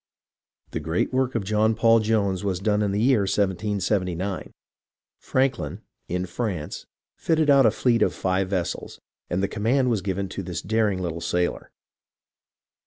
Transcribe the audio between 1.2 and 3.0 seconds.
of John Paul Jones was done in the